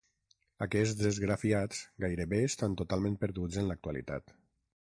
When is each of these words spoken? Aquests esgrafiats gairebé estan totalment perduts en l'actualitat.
Aquests 0.65 1.03
esgrafiats 1.09 1.83
gairebé 2.05 2.39
estan 2.47 2.79
totalment 2.81 3.21
perduts 3.25 3.61
en 3.65 3.69
l'actualitat. 3.73 4.35